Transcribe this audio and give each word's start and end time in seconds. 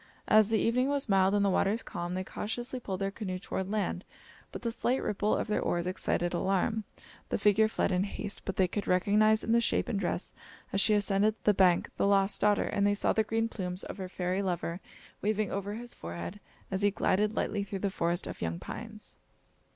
As 0.27 0.49
the 0.49 0.57
evening 0.57 0.87
was 0.89 1.07
mild 1.07 1.35
and 1.35 1.45
the 1.45 1.49
waters 1.51 1.83
calm, 1.83 2.15
they 2.15 2.23
cautiously 2.23 2.79
pulled 2.79 3.01
their 3.01 3.11
canoe 3.11 3.37
toward 3.37 3.69
land, 3.69 4.03
but 4.51 4.63
the 4.63 4.71
slight 4.71 4.99
ripple 4.99 5.35
of 5.35 5.45
their 5.45 5.61
oars 5.61 5.85
excited 5.85 6.33
alarm. 6.33 6.85
The 7.29 7.37
figure 7.37 7.67
fled 7.67 7.91
in 7.91 8.05
haste, 8.05 8.41
but 8.43 8.55
they 8.55 8.67
could 8.67 8.87
recognise 8.87 9.43
in 9.43 9.51
the 9.51 9.61
shape 9.61 9.87
and 9.87 9.99
dress 9.99 10.33
as 10.73 10.81
she 10.81 10.95
ascended 10.95 11.35
the 11.43 11.53
hank, 11.59 11.91
the 11.97 12.07
lost 12.07 12.41
daughter, 12.41 12.63
and 12.63 12.87
they 12.87 12.95
saw 12.95 13.13
the 13.13 13.21
green 13.23 13.47
plumes 13.47 13.83
of 13.83 13.97
her 13.97 14.09
fairy 14.09 14.41
lover 14.41 14.79
waving 15.21 15.51
over 15.51 15.75
his 15.75 15.93
forehead 15.93 16.39
as 16.71 16.81
he 16.81 16.89
glided 16.89 17.35
lightly 17.35 17.63
through 17.63 17.77
the 17.77 17.91
forest 17.91 18.25
of 18.25 18.41
young 18.41 18.57
pines. 18.57 19.17